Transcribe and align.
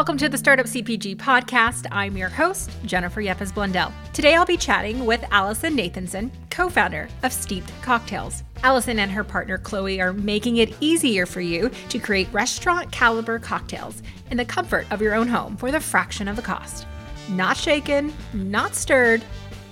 Welcome 0.00 0.16
to 0.16 0.30
the 0.30 0.38
Startup 0.38 0.64
CPG 0.64 1.16
podcast. 1.16 1.86
I'm 1.92 2.16
your 2.16 2.30
host, 2.30 2.70
Jennifer 2.86 3.20
Yepes 3.20 3.52
Blundell. 3.52 3.92
Today 4.14 4.34
I'll 4.34 4.46
be 4.46 4.56
chatting 4.56 5.04
with 5.04 5.22
Alison 5.30 5.76
Nathenson, 5.76 6.30
co 6.48 6.70
founder 6.70 7.06
of 7.22 7.34
Steep't 7.34 7.70
Cocktails. 7.82 8.42
Alison 8.62 8.98
and 8.98 9.10
her 9.10 9.22
partner 9.22 9.58
Chloe 9.58 10.00
are 10.00 10.14
making 10.14 10.56
it 10.56 10.74
easier 10.80 11.26
for 11.26 11.42
you 11.42 11.70
to 11.90 11.98
create 11.98 12.32
restaurant 12.32 12.90
caliber 12.90 13.38
cocktails 13.38 14.02
in 14.30 14.38
the 14.38 14.44
comfort 14.46 14.90
of 14.90 15.02
your 15.02 15.14
own 15.14 15.28
home 15.28 15.54
for 15.58 15.70
the 15.70 15.78
fraction 15.78 16.28
of 16.28 16.36
the 16.36 16.40
cost. 16.40 16.86
Not 17.28 17.58
shaken, 17.58 18.10
not 18.32 18.74
stirred, 18.74 19.22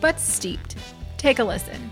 but 0.03 0.21
steeped. 0.21 0.77
Take 1.17 1.39
a 1.39 1.45
listen. 1.45 1.91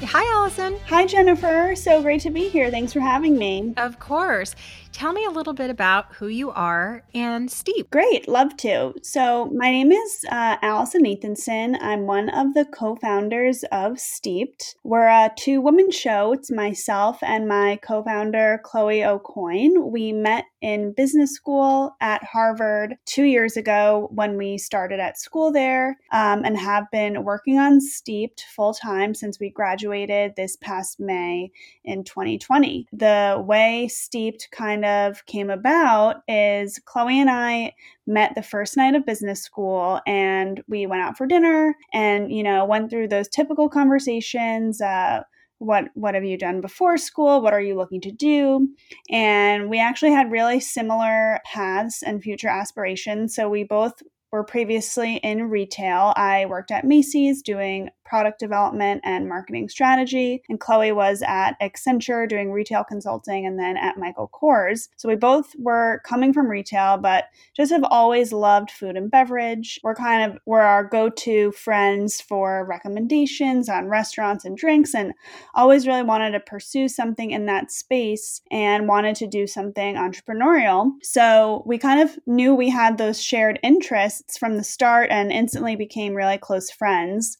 Hi, 0.00 0.24
Alison. 0.36 0.78
Hi, 0.86 1.06
Jennifer. 1.06 1.74
So 1.74 2.00
great 2.00 2.20
to 2.20 2.30
be 2.30 2.48
here. 2.48 2.70
Thanks 2.70 2.92
for 2.92 3.00
having 3.00 3.36
me. 3.36 3.74
Of 3.76 3.98
course. 3.98 4.54
Tell 4.92 5.12
me 5.12 5.24
a 5.24 5.30
little 5.30 5.52
bit 5.52 5.70
about 5.70 6.14
who 6.14 6.28
you 6.28 6.50
are 6.50 7.02
and 7.14 7.48
Steep't. 7.48 7.90
Great, 7.90 8.26
love 8.26 8.56
to. 8.58 8.94
So, 9.02 9.46
my 9.54 9.70
name 9.70 9.92
is 9.92 10.24
uh, 10.30 10.56
Alison 10.62 11.04
Nathenson. 11.04 11.76
I'm 11.80 12.06
one 12.06 12.30
of 12.30 12.54
the 12.54 12.64
co 12.64 12.96
founders 12.96 13.64
of 13.70 13.98
Steep't. 13.98 14.76
We're 14.84 15.06
a 15.06 15.30
two 15.36 15.60
woman 15.60 15.90
show. 15.90 16.32
It's 16.32 16.50
myself 16.50 17.18
and 17.22 17.46
my 17.46 17.78
co 17.82 18.02
founder, 18.02 18.60
Chloe 18.64 19.04
O'Coin. 19.04 19.90
We 19.92 20.12
met 20.12 20.44
in 20.60 20.92
business 20.92 21.32
school 21.32 21.96
at 22.00 22.22
Harvard 22.24 22.96
two 23.04 23.24
years 23.24 23.56
ago 23.56 24.08
when 24.12 24.36
we 24.36 24.58
started 24.58 25.00
at 25.00 25.18
school 25.18 25.52
there 25.52 25.98
um, 26.12 26.44
and 26.44 26.58
have 26.58 26.90
been 26.90 27.24
working 27.24 27.58
on 27.58 27.80
Steep't 27.80 28.40
full 28.54 28.74
time 28.74 29.14
since 29.14 29.38
we 29.38 29.50
graduated 29.50 30.34
this 30.36 30.56
past 30.56 30.98
May 30.98 31.50
in 31.84 32.04
2020. 32.04 32.86
The 32.92 33.42
way 33.46 33.88
Steep't 33.90 34.50
kind 34.50 34.84
of 34.84 35.24
came 35.26 35.50
about 35.50 36.22
is 36.26 36.80
Chloe 36.84 37.20
and 37.20 37.30
I 37.30 37.74
met 38.06 38.34
the 38.34 38.42
first 38.42 38.76
night 38.76 38.94
of 38.94 39.06
business 39.06 39.42
school 39.42 40.00
and 40.06 40.62
we 40.66 40.86
went 40.86 41.02
out 41.02 41.16
for 41.16 41.26
dinner 41.26 41.76
and, 41.92 42.32
you 42.32 42.42
know, 42.42 42.64
went 42.64 42.90
through 42.90 43.08
those 43.08 43.28
typical 43.28 43.68
conversations. 43.68 44.80
Uh, 44.80 45.22
what 45.58 45.86
what 45.94 46.14
have 46.14 46.24
you 46.24 46.38
done 46.38 46.60
before 46.60 46.96
school? 46.96 47.40
What 47.40 47.52
are 47.52 47.60
you 47.60 47.76
looking 47.76 48.00
to 48.02 48.12
do? 48.12 48.68
And 49.10 49.68
we 49.68 49.80
actually 49.80 50.12
had 50.12 50.30
really 50.30 50.60
similar 50.60 51.40
paths 51.44 52.02
and 52.02 52.22
future 52.22 52.48
aspirations. 52.48 53.34
So 53.34 53.48
we 53.48 53.64
both 53.64 54.02
were 54.30 54.44
previously 54.44 55.16
in 55.16 55.48
retail. 55.48 56.12
I 56.16 56.46
worked 56.46 56.70
at 56.70 56.84
Macy's 56.84 57.42
doing 57.42 57.90
product 58.08 58.38
development 58.40 59.02
and 59.04 59.28
marketing 59.28 59.68
strategy. 59.68 60.42
And 60.48 60.58
Chloe 60.58 60.92
was 60.92 61.22
at 61.26 61.60
Accenture 61.60 62.28
doing 62.28 62.50
retail 62.50 62.82
consulting 62.82 63.46
and 63.46 63.58
then 63.58 63.76
at 63.76 63.98
Michael 63.98 64.30
Kors. 64.32 64.88
So 64.96 65.08
we 65.08 65.14
both 65.14 65.54
were 65.58 66.00
coming 66.04 66.32
from 66.32 66.48
retail, 66.48 66.96
but 66.96 67.26
just 67.54 67.70
have 67.70 67.84
always 67.84 68.32
loved 68.32 68.70
food 68.70 68.96
and 68.96 69.10
beverage. 69.10 69.78
We're 69.82 69.94
kind 69.94 70.30
of 70.30 70.38
we're 70.46 70.60
our 70.60 70.84
go-to 70.84 71.52
friends 71.52 72.20
for 72.20 72.64
recommendations 72.64 73.68
on 73.68 73.88
restaurants 73.88 74.44
and 74.44 74.56
drinks 74.56 74.94
and 74.94 75.12
always 75.54 75.86
really 75.86 76.02
wanted 76.02 76.30
to 76.32 76.40
pursue 76.40 76.88
something 76.88 77.30
in 77.30 77.46
that 77.46 77.70
space 77.70 78.40
and 78.50 78.88
wanted 78.88 79.16
to 79.16 79.26
do 79.26 79.46
something 79.46 79.96
entrepreneurial. 79.96 80.92
So 81.02 81.62
we 81.66 81.76
kind 81.76 82.00
of 82.00 82.18
knew 82.26 82.54
we 82.54 82.70
had 82.70 82.96
those 82.96 83.22
shared 83.22 83.58
interests 83.62 84.38
from 84.38 84.56
the 84.56 84.64
start 84.64 85.10
and 85.10 85.30
instantly 85.30 85.76
became 85.76 86.14
really 86.14 86.38
close 86.38 86.70
friends. 86.70 87.36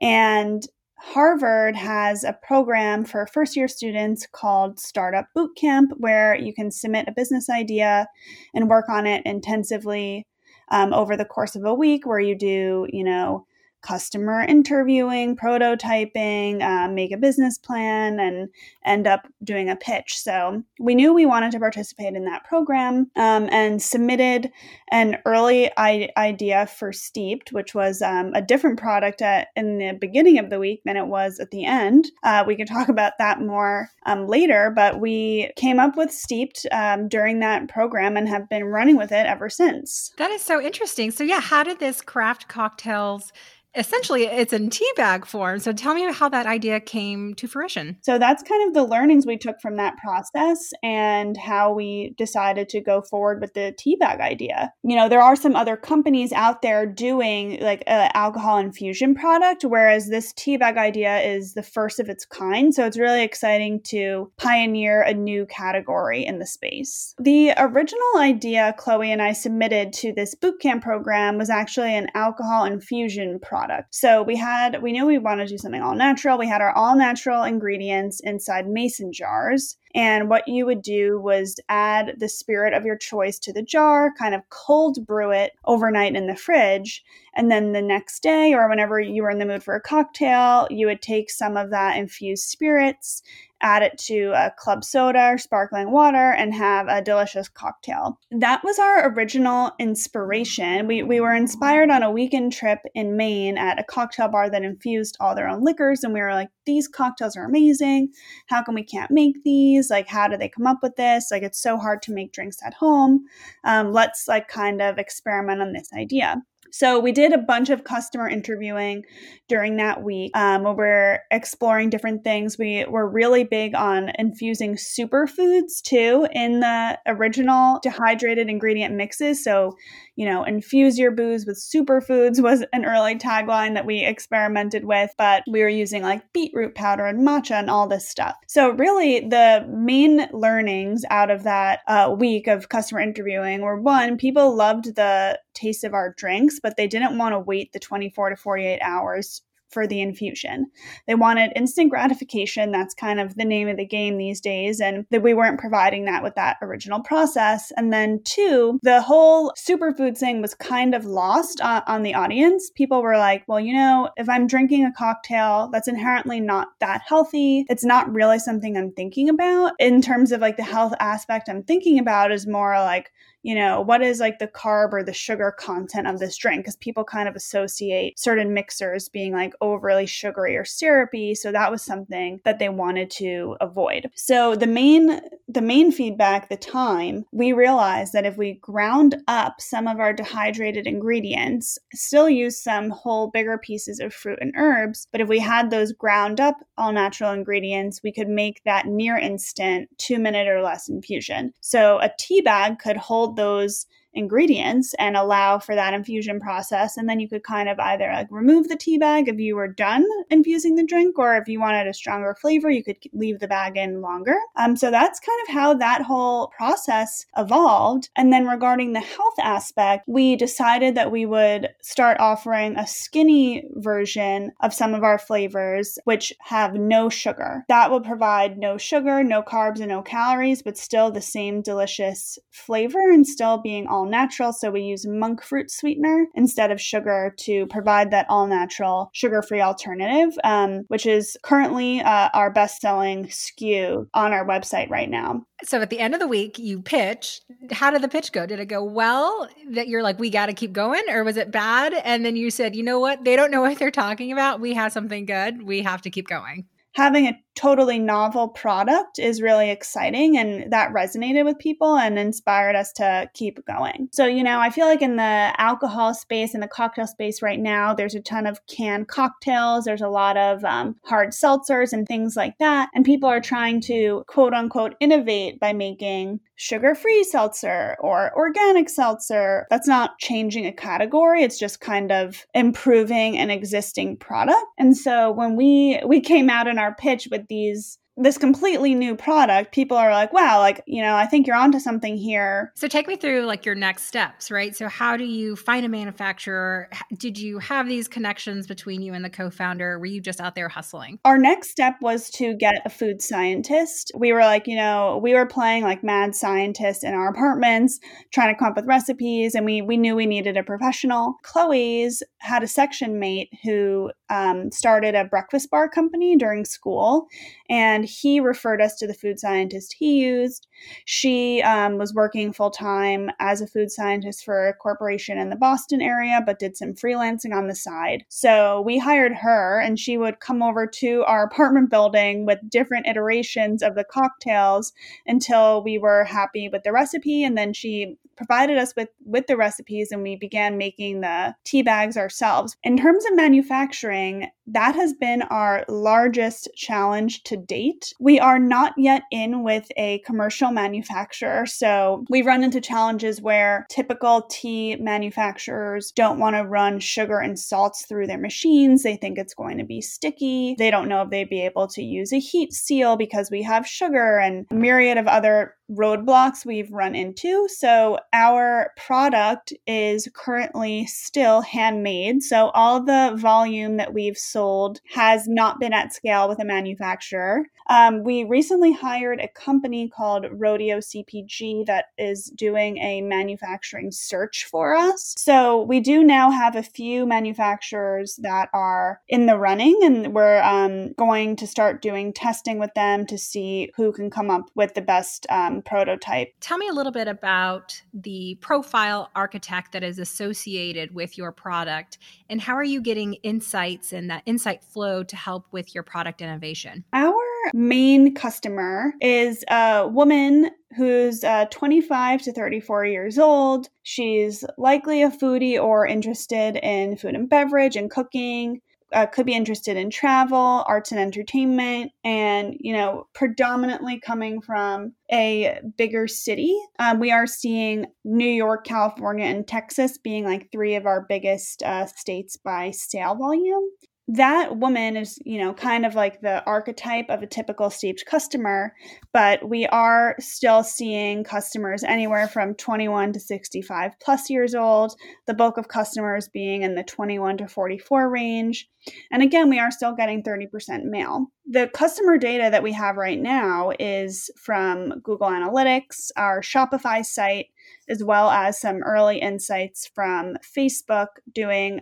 And 0.00 0.62
Harvard 0.98 1.76
has 1.76 2.24
a 2.24 2.32
program 2.32 3.04
for 3.04 3.26
first 3.26 3.56
year 3.56 3.68
students 3.68 4.26
called 4.30 4.80
Startup 4.80 5.26
Bootcamp, 5.36 5.88
where 5.96 6.34
you 6.34 6.52
can 6.52 6.70
submit 6.70 7.08
a 7.08 7.12
business 7.12 7.48
idea 7.48 8.08
and 8.54 8.68
work 8.68 8.88
on 8.88 9.06
it 9.06 9.24
intensively 9.24 10.26
um, 10.70 10.92
over 10.92 11.16
the 11.16 11.24
course 11.24 11.56
of 11.56 11.64
a 11.64 11.74
week, 11.74 12.06
where 12.06 12.20
you 12.20 12.36
do, 12.36 12.86
you 12.92 13.04
know, 13.04 13.46
customer 13.82 14.42
interviewing, 14.42 15.36
prototyping, 15.36 16.62
uh, 16.62 16.90
make 16.90 17.12
a 17.12 17.16
business 17.16 17.58
plan, 17.58 18.18
and 18.18 18.48
end 18.84 19.06
up 19.06 19.26
doing 19.44 19.68
a 19.68 19.76
pitch. 19.76 20.18
So 20.18 20.62
we 20.80 20.94
knew 20.94 21.12
we 21.12 21.26
wanted 21.26 21.52
to 21.52 21.58
participate 21.58 22.14
in 22.14 22.24
that 22.24 22.44
program 22.44 23.10
um, 23.16 23.48
and 23.50 23.80
submitted 23.80 24.50
an 24.90 25.18
early 25.26 25.70
I- 25.76 26.10
idea 26.16 26.66
for 26.66 26.92
Steep't, 26.92 27.52
which 27.52 27.74
was 27.74 28.02
um, 28.02 28.32
a 28.34 28.42
different 28.42 28.78
product 28.78 29.22
at, 29.22 29.48
in 29.56 29.78
the 29.78 29.92
beginning 29.92 30.38
of 30.38 30.50
the 30.50 30.58
week 30.58 30.82
than 30.84 30.96
it 30.96 31.06
was 31.06 31.38
at 31.38 31.50
the 31.50 31.64
end. 31.64 32.10
Uh, 32.22 32.44
we 32.46 32.56
can 32.56 32.66
talk 32.66 32.88
about 32.88 33.12
that 33.18 33.40
more 33.40 33.88
um, 34.06 34.26
later, 34.26 34.72
but 34.74 35.00
we 35.00 35.50
came 35.56 35.78
up 35.78 35.96
with 35.96 36.10
Steep't 36.10 36.64
um, 36.72 37.08
during 37.08 37.40
that 37.40 37.68
program 37.68 38.16
and 38.16 38.28
have 38.28 38.48
been 38.48 38.64
running 38.64 38.96
with 38.96 39.12
it 39.12 39.26
ever 39.26 39.48
since. 39.48 40.12
That 40.16 40.30
is 40.30 40.42
so 40.42 40.60
interesting. 40.60 41.10
So, 41.10 41.24
yeah, 41.24 41.40
how 41.40 41.62
did 41.62 41.78
this 41.78 42.00
craft 42.00 42.48
cocktails? 42.48 43.32
Essentially 43.78 44.24
it's 44.24 44.52
in 44.52 44.68
tea 44.70 44.90
bag 44.96 45.24
form. 45.24 45.60
So 45.60 45.72
tell 45.72 45.94
me 45.94 46.12
how 46.12 46.28
that 46.28 46.46
idea 46.46 46.80
came 46.80 47.34
to 47.34 47.46
fruition. 47.46 47.96
So 48.02 48.18
that's 48.18 48.42
kind 48.42 48.66
of 48.66 48.74
the 48.74 48.84
learnings 48.84 49.24
we 49.24 49.38
took 49.38 49.60
from 49.60 49.76
that 49.76 49.96
process 49.98 50.70
and 50.82 51.36
how 51.36 51.72
we 51.72 52.14
decided 52.18 52.68
to 52.70 52.80
go 52.80 53.02
forward 53.02 53.40
with 53.40 53.54
the 53.54 53.74
tea 53.78 53.96
bag 53.96 54.20
idea. 54.20 54.72
You 54.82 54.96
know, 54.96 55.08
there 55.08 55.22
are 55.22 55.36
some 55.36 55.54
other 55.54 55.76
companies 55.76 56.32
out 56.32 56.62
there 56.62 56.86
doing 56.86 57.60
like 57.60 57.84
an 57.86 58.10
alcohol 58.14 58.58
infusion 58.58 59.14
product, 59.14 59.64
whereas 59.64 60.08
this 60.08 60.32
tea 60.32 60.56
bag 60.56 60.76
idea 60.76 61.20
is 61.20 61.54
the 61.54 61.62
first 61.62 62.00
of 62.00 62.08
its 62.08 62.26
kind. 62.26 62.74
So 62.74 62.84
it's 62.84 62.98
really 62.98 63.22
exciting 63.22 63.80
to 63.84 64.32
pioneer 64.38 65.02
a 65.02 65.14
new 65.14 65.46
category 65.46 66.24
in 66.24 66.40
the 66.40 66.46
space. 66.46 67.14
The 67.18 67.52
original 67.56 68.16
idea 68.18 68.74
Chloe 68.76 69.12
and 69.12 69.22
I 69.22 69.32
submitted 69.32 69.92
to 69.94 70.12
this 70.12 70.34
bootcamp 70.34 70.82
program 70.82 71.38
was 71.38 71.50
actually 71.50 71.94
an 71.94 72.08
alcohol 72.14 72.64
infusion 72.64 73.38
product 73.40 73.67
product. 73.68 73.94
So 73.94 74.22
we 74.22 74.36
had, 74.36 74.82
we 74.82 74.92
knew 74.92 75.06
we 75.06 75.18
wanted 75.18 75.46
to 75.48 75.54
do 75.54 75.58
something 75.58 75.82
all 75.82 75.94
natural. 75.94 76.38
We 76.38 76.48
had 76.48 76.60
our 76.60 76.72
all 76.72 76.96
natural 76.96 77.42
ingredients 77.42 78.20
inside 78.22 78.66
mason 78.66 79.12
jars. 79.12 79.76
And 79.94 80.28
what 80.28 80.46
you 80.46 80.66
would 80.66 80.82
do 80.82 81.20
was 81.20 81.58
add 81.68 82.16
the 82.18 82.28
spirit 82.28 82.74
of 82.74 82.84
your 82.84 82.96
choice 82.96 83.38
to 83.40 83.52
the 83.52 83.62
jar, 83.62 84.12
kind 84.18 84.34
of 84.34 84.48
cold 84.50 85.06
brew 85.06 85.30
it 85.30 85.52
overnight 85.64 86.14
in 86.14 86.26
the 86.26 86.36
fridge. 86.36 87.02
And 87.34 87.50
then 87.50 87.72
the 87.72 87.82
next 87.82 88.22
day, 88.22 88.54
or 88.54 88.68
whenever 88.68 89.00
you 89.00 89.22
were 89.22 89.30
in 89.30 89.38
the 89.38 89.46
mood 89.46 89.62
for 89.62 89.74
a 89.74 89.80
cocktail, 89.80 90.66
you 90.70 90.86
would 90.86 91.02
take 91.02 91.30
some 91.30 91.56
of 91.56 91.70
that 91.70 91.96
infused 91.96 92.48
spirits 92.48 93.22
add 93.60 93.82
it 93.82 93.98
to 93.98 94.32
a 94.34 94.52
club 94.56 94.84
soda 94.84 95.30
or 95.32 95.38
sparkling 95.38 95.90
water, 95.90 96.32
and 96.32 96.54
have 96.54 96.86
a 96.88 97.02
delicious 97.02 97.48
cocktail. 97.48 98.18
That 98.30 98.62
was 98.64 98.78
our 98.78 99.08
original 99.12 99.72
inspiration. 99.78 100.86
We, 100.86 101.02
we 101.02 101.20
were 101.20 101.34
inspired 101.34 101.90
on 101.90 102.02
a 102.02 102.10
weekend 102.10 102.52
trip 102.52 102.80
in 102.94 103.16
Maine 103.16 103.58
at 103.58 103.78
a 103.78 103.84
cocktail 103.84 104.28
bar 104.28 104.50
that 104.50 104.62
infused 104.62 105.16
all 105.20 105.34
their 105.34 105.48
own 105.48 105.64
liquors, 105.64 106.04
and 106.04 106.12
we 106.12 106.20
were 106.20 106.32
like, 106.32 106.50
these 106.68 106.86
cocktails 106.86 107.36
are 107.36 107.44
amazing. 107.44 108.10
How 108.46 108.62
come 108.62 108.74
we 108.74 108.84
can't 108.84 109.10
make 109.10 109.42
these? 109.42 109.88
Like, 109.90 110.06
how 110.06 110.28
do 110.28 110.36
they 110.36 110.50
come 110.50 110.66
up 110.66 110.78
with 110.82 110.96
this? 110.96 111.28
Like, 111.30 111.42
it's 111.42 111.60
so 111.60 111.78
hard 111.78 112.02
to 112.02 112.12
make 112.12 112.32
drinks 112.32 112.58
at 112.64 112.74
home. 112.74 113.24
Um, 113.64 113.92
let's 113.92 114.28
like 114.28 114.48
kind 114.48 114.82
of 114.82 114.98
experiment 114.98 115.62
on 115.62 115.72
this 115.72 115.88
idea. 115.96 116.42
So 116.70 116.98
we 116.98 117.12
did 117.12 117.32
a 117.32 117.38
bunch 117.38 117.70
of 117.70 117.84
customer 117.84 118.28
interviewing 118.28 119.04
during 119.48 119.76
that 119.76 120.02
week 120.02 120.36
um, 120.36 120.64
where 120.64 120.74
we're 120.74 121.20
exploring 121.30 121.88
different 121.88 122.24
things. 122.24 122.58
We 122.58 122.84
were 122.84 123.08
really 123.08 123.44
big 123.44 123.74
on 123.74 124.10
infusing 124.18 124.74
superfoods 124.74 125.80
too 125.82 126.28
in 126.32 126.60
the 126.60 126.98
original 127.06 127.80
dehydrated 127.82 128.48
ingredient 128.48 128.94
mixes. 128.94 129.42
So, 129.42 129.76
you 130.18 130.26
know, 130.26 130.42
infuse 130.42 130.98
your 130.98 131.12
booze 131.12 131.46
with 131.46 131.56
superfoods 131.56 132.42
was 132.42 132.64
an 132.72 132.84
early 132.84 133.14
tagline 133.14 133.74
that 133.74 133.86
we 133.86 134.04
experimented 134.04 134.84
with, 134.84 135.14
but 135.16 135.44
we 135.48 135.60
were 135.60 135.68
using 135.68 136.02
like 136.02 136.32
beetroot 136.32 136.74
powder 136.74 137.06
and 137.06 137.26
matcha 137.26 137.52
and 137.52 137.70
all 137.70 137.86
this 137.86 138.08
stuff. 138.08 138.34
So, 138.48 138.70
really, 138.70 139.20
the 139.20 139.64
main 139.70 140.26
learnings 140.32 141.04
out 141.08 141.30
of 141.30 141.44
that 141.44 141.80
uh, 141.86 142.14
week 142.18 142.48
of 142.48 142.68
customer 142.68 143.00
interviewing 143.00 143.60
were 143.60 143.80
one, 143.80 144.18
people 144.18 144.56
loved 144.56 144.96
the 144.96 145.38
taste 145.54 145.84
of 145.84 145.94
our 145.94 146.14
drinks, 146.18 146.58
but 146.60 146.76
they 146.76 146.88
didn't 146.88 147.16
want 147.16 147.34
to 147.34 147.38
wait 147.38 147.72
the 147.72 147.78
24 147.78 148.30
to 148.30 148.36
48 148.36 148.80
hours 148.82 149.42
for 149.70 149.86
the 149.86 150.00
infusion. 150.00 150.66
They 151.06 151.14
wanted 151.14 151.52
instant 151.56 151.90
gratification. 151.90 152.72
That's 152.72 152.94
kind 152.94 153.20
of 153.20 153.36
the 153.36 153.44
name 153.44 153.68
of 153.68 153.76
the 153.76 153.86
game 153.86 154.16
these 154.16 154.40
days. 154.40 154.80
And 154.80 155.06
that 155.10 155.22
we 155.22 155.34
weren't 155.34 155.60
providing 155.60 156.04
that 156.06 156.22
with 156.22 156.34
that 156.36 156.56
original 156.62 157.00
process. 157.00 157.72
And 157.76 157.92
then, 157.92 158.20
two, 158.24 158.78
the 158.82 159.00
whole 159.00 159.52
superfood 159.58 160.16
thing 160.16 160.40
was 160.40 160.54
kind 160.54 160.94
of 160.94 161.04
lost 161.04 161.60
on, 161.60 161.82
on 161.86 162.02
the 162.02 162.14
audience. 162.14 162.70
People 162.74 163.02
were 163.02 163.18
like, 163.18 163.44
well, 163.46 163.60
you 163.60 163.74
know, 163.74 164.10
if 164.16 164.28
I'm 164.28 164.46
drinking 164.46 164.84
a 164.84 164.92
cocktail 164.92 165.68
that's 165.72 165.88
inherently 165.88 166.40
not 166.40 166.68
that 166.80 167.02
healthy, 167.06 167.64
it's 167.68 167.84
not 167.84 168.12
really 168.12 168.38
something 168.38 168.76
I'm 168.76 168.92
thinking 168.92 169.28
about. 169.28 169.72
In 169.78 170.00
terms 170.02 170.32
of 170.32 170.40
like 170.40 170.56
the 170.56 170.62
health 170.62 170.94
aspect, 171.00 171.48
I'm 171.48 171.62
thinking 171.62 171.98
about 171.98 172.32
is 172.32 172.46
more 172.46 172.78
like, 172.78 173.12
you 173.48 173.54
know, 173.54 173.80
what 173.80 174.02
is 174.02 174.20
like 174.20 174.38
the 174.40 174.46
carb 174.46 174.92
or 174.92 175.02
the 175.02 175.14
sugar 175.14 175.54
content 175.58 176.06
of 176.06 176.18
this 176.18 176.36
drink? 176.36 176.60
Because 176.60 176.76
people 176.76 177.02
kind 177.02 177.26
of 177.30 177.34
associate 177.34 178.18
certain 178.18 178.52
mixers 178.52 179.08
being 179.08 179.32
like 179.32 179.54
overly 179.62 180.04
sugary 180.04 180.54
or 180.54 180.66
syrupy. 180.66 181.34
So 181.34 181.50
that 181.50 181.70
was 181.70 181.80
something 181.80 182.42
that 182.44 182.58
they 182.58 182.68
wanted 182.68 183.10
to 183.12 183.56
avoid. 183.62 184.10
So 184.14 184.54
the 184.54 184.66
main 184.66 185.22
the 185.50 185.62
main 185.62 185.90
feedback, 185.90 186.50
the 186.50 186.58
time, 186.58 187.24
we 187.32 187.54
realized 187.54 188.12
that 188.12 188.26
if 188.26 188.36
we 188.36 188.58
ground 188.60 189.16
up 189.28 189.62
some 189.62 189.88
of 189.88 189.98
our 189.98 190.12
dehydrated 190.12 190.86
ingredients, 190.86 191.78
still 191.94 192.28
use 192.28 192.62
some 192.62 192.90
whole 192.90 193.30
bigger 193.30 193.56
pieces 193.56 193.98
of 193.98 194.12
fruit 194.12 194.38
and 194.42 194.52
herbs, 194.58 195.08
but 195.10 195.22
if 195.22 195.28
we 195.28 195.38
had 195.38 195.70
those 195.70 195.92
ground 195.92 196.38
up 196.38 196.56
all 196.76 196.92
natural 196.92 197.32
ingredients, 197.32 198.02
we 198.04 198.12
could 198.12 198.28
make 198.28 198.62
that 198.64 198.86
near 198.86 199.16
instant 199.16 199.88
two 199.96 200.18
minute 200.18 200.48
or 200.48 200.60
less 200.60 200.86
infusion. 200.86 201.54
So 201.62 201.98
a 202.00 202.12
tea 202.18 202.42
bag 202.42 202.78
could 202.78 202.98
hold 202.98 203.37
those 203.38 203.86
ingredients 204.14 204.94
and 204.98 205.16
allow 205.16 205.58
for 205.58 205.74
that 205.74 205.94
infusion 205.94 206.40
process. 206.40 206.96
And 206.96 207.08
then 207.08 207.20
you 207.20 207.28
could 207.28 207.44
kind 207.44 207.68
of 207.68 207.78
either 207.78 208.10
like 208.12 208.28
remove 208.30 208.68
the 208.68 208.76
tea 208.76 208.98
bag 208.98 209.28
if 209.28 209.38
you 209.38 209.56
were 209.56 209.68
done 209.68 210.06
infusing 210.30 210.76
the 210.76 210.86
drink, 210.86 211.18
or 211.18 211.36
if 211.36 211.48
you 211.48 211.60
wanted 211.60 211.86
a 211.86 211.94
stronger 211.94 212.36
flavor, 212.40 212.70
you 212.70 212.82
could 212.82 212.96
leave 213.12 213.40
the 213.40 213.48
bag 213.48 213.76
in 213.76 214.00
longer. 214.00 214.36
Um, 214.56 214.76
so 214.76 214.90
that's 214.90 215.20
kind 215.20 215.38
of 215.42 215.54
how 215.54 215.74
that 215.74 216.02
whole 216.02 216.48
process 216.56 217.26
evolved. 217.36 218.08
And 218.16 218.32
then 218.32 218.46
regarding 218.46 218.92
the 218.92 219.00
health 219.00 219.38
aspect, 219.40 220.04
we 220.08 220.36
decided 220.36 220.94
that 220.94 221.10
we 221.10 221.26
would 221.26 221.68
start 221.82 222.18
offering 222.20 222.76
a 222.76 222.86
skinny 222.86 223.64
version 223.74 224.52
of 224.60 224.74
some 224.74 224.94
of 224.94 225.02
our 225.02 225.18
flavors, 225.18 225.98
which 226.04 226.32
have 226.40 226.74
no 226.74 227.08
sugar. 227.08 227.64
That 227.68 227.90
will 227.90 228.00
provide 228.00 228.58
no 228.58 228.78
sugar, 228.78 229.22
no 229.22 229.42
carbs, 229.42 229.80
and 229.80 229.88
no 229.88 230.02
calories, 230.02 230.62
but 230.62 230.78
still 230.78 231.10
the 231.10 231.20
same 231.20 231.62
delicious 231.62 232.38
flavor 232.50 233.10
and 233.10 233.26
still 233.26 233.58
being 233.58 233.86
all 233.98 234.06
natural. 234.06 234.52
So 234.52 234.70
we 234.70 234.82
use 234.82 235.06
monk 235.06 235.42
fruit 235.42 235.70
sweetener 235.70 236.26
instead 236.34 236.70
of 236.70 236.80
sugar 236.80 237.34
to 237.40 237.66
provide 237.66 238.10
that 238.10 238.26
all 238.28 238.46
natural 238.46 239.10
sugar 239.12 239.42
free 239.42 239.60
alternative, 239.60 240.38
um, 240.44 240.82
which 240.88 241.06
is 241.06 241.36
currently 241.42 242.00
uh, 242.00 242.28
our 242.34 242.50
best 242.50 242.80
selling 242.80 243.26
SKU 243.26 244.06
on 244.14 244.32
our 244.32 244.46
website 244.46 244.88
right 244.90 245.10
now. 245.10 245.42
So 245.64 245.80
at 245.80 245.90
the 245.90 245.98
end 245.98 246.14
of 246.14 246.20
the 246.20 246.28
week, 246.28 246.58
you 246.58 246.80
pitch. 246.80 247.40
How 247.72 247.90
did 247.90 248.02
the 248.02 248.08
pitch 248.08 248.30
go? 248.30 248.46
Did 248.46 248.60
it 248.60 248.66
go 248.66 248.84
well 248.84 249.48
that 249.72 249.88
you're 249.88 250.04
like, 250.04 250.20
we 250.20 250.30
got 250.30 250.46
to 250.46 250.52
keep 250.52 250.72
going? 250.72 251.02
Or 251.08 251.24
was 251.24 251.36
it 251.36 251.50
bad? 251.50 251.94
And 252.04 252.24
then 252.24 252.36
you 252.36 252.50
said, 252.50 252.76
you 252.76 252.84
know 252.84 253.00
what? 253.00 253.24
They 253.24 253.34
don't 253.34 253.50
know 253.50 253.62
what 253.62 253.78
they're 253.78 253.90
talking 253.90 254.30
about. 254.30 254.60
We 254.60 254.74
have 254.74 254.92
something 254.92 255.26
good. 255.26 255.64
We 255.64 255.82
have 255.82 256.02
to 256.02 256.10
keep 256.10 256.28
going 256.28 256.66
having 256.98 257.28
a 257.28 257.40
totally 257.54 257.96
novel 257.96 258.48
product 258.48 259.20
is 259.20 259.40
really 259.40 259.70
exciting 259.70 260.36
and 260.36 260.72
that 260.72 260.92
resonated 260.92 261.44
with 261.44 261.56
people 261.60 261.96
and 261.96 262.18
inspired 262.18 262.74
us 262.74 262.92
to 262.92 263.30
keep 263.34 263.64
going. 263.66 264.08
So, 264.10 264.26
you 264.26 264.42
know, 264.42 264.58
I 264.58 264.70
feel 264.70 264.86
like 264.86 265.00
in 265.00 265.14
the 265.14 265.54
alcohol 265.58 266.12
space 266.12 266.54
and 266.54 266.62
the 266.62 266.66
cocktail 266.66 267.06
space 267.06 267.40
right 267.40 267.60
now, 267.60 267.94
there's 267.94 268.16
a 268.16 268.20
ton 268.20 268.48
of 268.48 268.66
canned 268.66 269.06
cocktails, 269.06 269.84
there's 269.84 270.02
a 270.02 270.08
lot 270.08 270.36
of 270.36 270.64
um, 270.64 270.96
hard 271.04 271.28
seltzers 271.28 271.92
and 271.92 272.04
things 272.04 272.34
like 272.34 272.58
that. 272.58 272.88
And 272.96 273.04
people 273.04 273.28
are 273.28 273.40
trying 273.40 273.80
to 273.82 274.24
quote 274.26 274.52
unquote 274.52 274.96
innovate 274.98 275.60
by 275.60 275.72
making 275.72 276.40
sugar 276.58 276.92
free 276.94 277.22
seltzer 277.22 277.96
or 278.00 278.36
organic 278.36 278.88
seltzer. 278.88 279.66
That's 279.70 279.86
not 279.86 280.18
changing 280.18 280.66
a 280.66 280.72
category, 280.72 281.42
it's 281.42 281.58
just 281.58 281.80
kind 281.80 282.12
of 282.12 282.44
improving 282.52 283.38
an 283.38 283.50
existing 283.50 284.18
product. 284.18 284.66
And 284.76 284.96
so 284.96 285.30
when 285.30 285.56
we 285.56 286.00
we 286.06 286.20
came 286.20 286.50
out 286.50 286.66
in 286.66 286.78
our 286.78 286.94
pitch 286.94 287.28
with 287.30 287.46
these 287.48 287.98
this 288.18 288.36
completely 288.36 288.94
new 288.94 289.14
product, 289.14 289.72
people 289.72 289.96
are 289.96 290.10
like, 290.10 290.32
wow, 290.32 290.58
like, 290.58 290.82
you 290.86 291.02
know, 291.02 291.14
I 291.14 291.26
think 291.26 291.46
you're 291.46 291.56
onto 291.56 291.78
something 291.78 292.16
here. 292.16 292.72
So 292.74 292.88
take 292.88 293.06
me 293.06 293.16
through 293.16 293.42
like 293.46 293.64
your 293.64 293.76
next 293.76 294.04
steps, 294.04 294.50
right? 294.50 294.74
So 294.74 294.88
how 294.88 295.16
do 295.16 295.24
you 295.24 295.54
find 295.54 295.86
a 295.86 295.88
manufacturer? 295.88 296.90
Did 297.16 297.38
you 297.38 297.60
have 297.60 297.86
these 297.86 298.08
connections 298.08 298.66
between 298.66 299.02
you 299.02 299.14
and 299.14 299.24
the 299.24 299.30
co-founder? 299.30 299.98
Were 299.98 300.06
you 300.06 300.20
just 300.20 300.40
out 300.40 300.56
there 300.56 300.68
hustling? 300.68 301.20
Our 301.24 301.38
next 301.38 301.70
step 301.70 301.94
was 302.00 302.28
to 302.30 302.54
get 302.54 302.82
a 302.84 302.90
food 302.90 303.22
scientist. 303.22 304.10
We 304.16 304.32
were 304.32 304.40
like, 304.40 304.66
you 304.66 304.76
know, 304.76 305.20
we 305.22 305.34
were 305.34 305.46
playing 305.46 305.84
like 305.84 306.02
mad 306.02 306.34
scientists 306.34 307.04
in 307.04 307.14
our 307.14 307.28
apartments, 307.28 308.00
trying 308.32 308.52
to 308.52 308.58
come 308.58 308.68
up 308.68 308.76
with 308.76 308.86
recipes, 308.86 309.54
and 309.54 309.64
we 309.64 309.80
we 309.80 309.96
knew 309.96 310.16
we 310.16 310.26
needed 310.26 310.56
a 310.56 310.62
professional. 310.64 311.36
Chloe's 311.44 312.22
had 312.38 312.62
a 312.62 312.68
section 312.68 313.18
mate 313.18 313.50
who 313.62 314.10
um, 314.30 314.70
started 314.72 315.14
a 315.14 315.24
breakfast 315.24 315.70
bar 315.70 315.88
company 315.88 316.36
during 316.36 316.64
school 316.64 317.28
and 317.68 318.07
he 318.08 318.40
referred 318.40 318.82
us 318.82 318.96
to 318.96 319.06
the 319.08 319.14
food 319.14 319.40
scientist 319.40 319.96
he 319.98 320.20
used. 320.22 320.67
She 321.04 321.62
um, 321.62 321.98
was 321.98 322.14
working 322.14 322.52
full 322.52 322.70
time 322.70 323.30
as 323.38 323.60
a 323.60 323.66
food 323.66 323.90
scientist 323.90 324.44
for 324.44 324.68
a 324.68 324.74
corporation 324.74 325.38
in 325.38 325.50
the 325.50 325.56
Boston 325.56 326.00
area, 326.00 326.40
but 326.44 326.58
did 326.58 326.76
some 326.76 326.94
freelancing 326.94 327.54
on 327.54 327.66
the 327.66 327.74
side. 327.74 328.24
So 328.28 328.80
we 328.82 328.98
hired 328.98 329.34
her, 329.34 329.80
and 329.80 329.98
she 329.98 330.18
would 330.18 330.40
come 330.40 330.62
over 330.62 330.86
to 330.86 331.24
our 331.24 331.44
apartment 331.44 331.90
building 331.90 332.46
with 332.46 332.58
different 332.68 333.06
iterations 333.06 333.82
of 333.82 333.94
the 333.94 334.04
cocktails 334.04 334.92
until 335.26 335.82
we 335.82 335.98
were 335.98 336.24
happy 336.24 336.68
with 336.68 336.82
the 336.84 336.92
recipe. 336.92 337.44
And 337.44 337.56
then 337.56 337.72
she 337.72 338.16
provided 338.38 338.78
us 338.78 338.94
with 338.96 339.08
with 339.26 339.46
the 339.48 339.56
recipes 339.56 340.12
and 340.12 340.22
we 340.22 340.36
began 340.36 340.78
making 340.78 341.20
the 341.20 341.54
tea 341.64 341.82
bags 341.82 342.16
ourselves 342.16 342.76
in 342.84 342.96
terms 342.96 343.24
of 343.26 343.34
manufacturing 343.34 344.48
that 344.64 344.94
has 344.94 345.12
been 345.12 345.42
our 345.42 345.84
largest 345.88 346.68
challenge 346.76 347.42
to 347.42 347.56
date 347.56 348.14
we 348.20 348.38
are 348.38 348.60
not 348.60 348.94
yet 348.96 349.24
in 349.32 349.64
with 349.64 349.88
a 349.96 350.20
commercial 350.20 350.67
manufacturer. 350.72 351.66
So 351.66 352.24
we 352.28 352.42
run 352.42 352.62
into 352.62 352.80
challenges 352.80 353.40
where 353.40 353.86
typical 353.90 354.42
tea 354.50 354.96
manufacturers 354.96 356.12
don't 356.12 356.38
want 356.38 356.56
to 356.56 356.62
run 356.62 357.00
sugar 357.00 357.38
and 357.38 357.58
salts 357.58 358.06
through 358.06 358.26
their 358.26 358.38
machines. 358.38 359.02
They 359.02 359.16
think 359.16 359.38
it's 359.38 359.54
going 359.54 359.78
to 359.78 359.84
be 359.84 360.00
sticky. 360.00 360.76
They 360.78 360.90
don't 360.90 361.08
know 361.08 361.22
if 361.22 361.30
they'd 361.30 361.48
be 361.48 361.64
able 361.64 361.88
to 361.88 362.02
use 362.02 362.32
a 362.32 362.38
heat 362.38 362.72
seal 362.72 363.16
because 363.16 363.50
we 363.50 363.62
have 363.62 363.86
sugar 363.86 364.38
and 364.38 364.66
a 364.70 364.74
myriad 364.74 365.18
of 365.18 365.26
other 365.26 365.74
roadblocks 365.90 366.66
we've 366.66 366.92
run 366.92 367.14
into. 367.14 367.66
So, 367.68 368.18
our 368.32 368.92
product 368.96 369.72
is 369.86 370.28
currently 370.34 371.06
still 371.06 371.62
handmade. 371.62 372.42
So, 372.42 372.68
all 372.70 373.02
the 373.02 373.34
volume 373.36 373.96
that 373.96 374.12
we've 374.12 374.36
sold 374.36 375.00
has 375.14 375.48
not 375.48 375.80
been 375.80 375.92
at 375.92 376.12
scale 376.12 376.48
with 376.48 376.60
a 376.60 376.64
manufacturer. 376.64 377.64
Um, 377.88 378.22
we 378.22 378.44
recently 378.44 378.92
hired 378.92 379.40
a 379.40 379.48
company 379.48 380.10
called 380.10 380.46
Rodeo 380.50 380.98
CPG 380.98 381.86
that 381.86 382.06
is 382.18 382.52
doing 382.54 382.98
a 382.98 383.22
manufacturing 383.22 384.10
search 384.12 384.66
for 384.70 384.94
us. 384.94 385.34
So, 385.38 385.82
we 385.82 386.00
do 386.00 386.22
now 386.22 386.50
have 386.50 386.76
a 386.76 386.82
few 386.82 387.26
manufacturers 387.26 388.38
that 388.42 388.68
are 388.74 389.20
in 389.28 389.46
the 389.46 389.56
running, 389.56 389.98
and 390.02 390.34
we're 390.34 390.62
um, 390.62 391.14
going 391.14 391.56
to 391.56 391.66
start 391.66 392.02
doing 392.02 392.32
testing 392.32 392.78
with 392.78 392.92
them 392.94 393.24
to 393.26 393.38
see 393.38 393.90
who 393.96 394.12
can 394.12 394.30
come 394.30 394.50
up 394.50 394.70
with 394.74 394.94
the 394.94 395.00
best. 395.00 395.46
Um, 395.48 395.77
prototype. 395.82 396.52
Tell 396.60 396.78
me 396.78 396.88
a 396.88 396.92
little 396.92 397.12
bit 397.12 397.28
about 397.28 398.00
the 398.12 398.56
profile 398.60 399.30
architect 399.34 399.92
that 399.92 400.02
is 400.02 400.18
associated 400.18 401.14
with 401.14 401.38
your 401.38 401.52
product 401.52 402.18
and 402.50 402.60
how 402.60 402.74
are 402.74 402.84
you 402.84 403.00
getting 403.00 403.34
insights 403.34 404.12
and 404.12 404.30
that 404.30 404.42
insight 404.46 404.82
flow 404.82 405.22
to 405.22 405.36
help 405.36 405.66
with 405.72 405.94
your 405.94 406.02
product 406.02 406.40
innovation? 406.40 407.04
Our 407.12 407.34
main 407.74 408.34
customer 408.34 409.12
is 409.20 409.64
a 409.70 410.08
woman 410.08 410.70
who's 410.96 411.44
uh, 411.44 411.66
25 411.66 412.42
to 412.42 412.52
34 412.52 413.04
years 413.06 413.38
old. 413.38 413.88
She's 414.02 414.64
likely 414.78 415.22
a 415.22 415.30
foodie 415.30 415.82
or 415.82 416.06
interested 416.06 416.76
in 416.76 417.16
food 417.16 417.34
and 417.34 417.48
beverage 417.48 417.96
and 417.96 418.10
cooking 418.10 418.80
uh, 419.12 419.26
could 419.26 419.46
be 419.46 419.54
interested 419.54 419.96
in 419.96 420.10
travel, 420.10 420.84
arts 420.86 421.12
and 421.12 421.20
entertainment, 421.20 422.12
and 422.24 422.76
you 422.80 422.92
know, 422.92 423.26
predominantly 423.34 424.20
coming 424.20 424.60
from 424.60 425.12
a 425.32 425.80
bigger 425.96 426.26
city. 426.26 426.78
Um, 426.98 427.20
we 427.20 427.30
are 427.30 427.46
seeing 427.46 428.06
New 428.24 428.48
York, 428.48 428.84
California, 428.84 429.46
and 429.46 429.66
Texas 429.66 430.18
being 430.18 430.44
like 430.44 430.70
three 430.70 430.94
of 430.94 431.06
our 431.06 431.24
biggest 431.28 431.82
uh, 431.82 432.06
states 432.06 432.56
by 432.56 432.90
sale 432.90 433.34
volume 433.34 433.88
that 434.28 434.76
woman 434.76 435.16
is, 435.16 435.38
you 435.46 435.58
know, 435.58 435.72
kind 435.72 436.04
of 436.04 436.14
like 436.14 436.42
the 436.42 436.62
archetype 436.66 437.30
of 437.30 437.42
a 437.42 437.46
typical 437.46 437.88
Steep't 437.88 438.26
customer, 438.26 438.94
but 439.32 439.66
we 439.66 439.86
are 439.86 440.36
still 440.38 440.84
seeing 440.84 441.44
customers 441.44 442.04
anywhere 442.04 442.46
from 442.46 442.74
21 442.74 443.32
to 443.32 443.40
65 443.40 444.12
plus 444.20 444.50
years 444.50 444.74
old, 444.74 445.14
the 445.46 445.54
bulk 445.54 445.78
of 445.78 445.88
customers 445.88 446.46
being 446.46 446.82
in 446.82 446.94
the 446.94 447.02
21 447.04 447.56
to 447.56 447.68
44 447.68 448.28
range. 448.28 448.90
And 449.32 449.42
again, 449.42 449.70
we 449.70 449.78
are 449.78 449.90
still 449.90 450.14
getting 450.14 450.42
30% 450.42 451.04
male. 451.04 451.46
The 451.66 451.88
customer 451.94 452.36
data 452.36 452.68
that 452.70 452.82
we 452.82 452.92
have 452.92 453.16
right 453.16 453.40
now 453.40 453.92
is 453.98 454.50
from 454.62 455.20
Google 455.20 455.48
Analytics, 455.48 456.30
our 456.36 456.60
Shopify 456.60 457.24
site, 457.24 457.68
as 458.10 458.22
well 458.22 458.50
as 458.50 458.78
some 458.78 459.02
early 459.02 459.38
insights 459.38 460.06
from 460.14 460.56
Facebook 460.76 461.28
doing 461.54 462.00